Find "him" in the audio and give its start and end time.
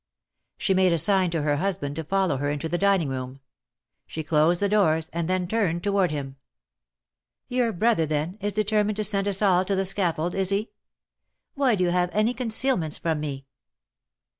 6.09-6.37